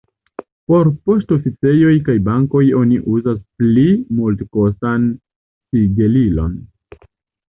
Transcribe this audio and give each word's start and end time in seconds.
Por 0.71 0.87
poŝtoficejoj 1.09 1.91
kaj 2.07 2.15
bankoj 2.29 2.61
oni 2.79 2.97
uzas 3.17 3.37
pli 3.63 3.83
multekostan 4.21 5.05
sigelilon. 5.75 6.57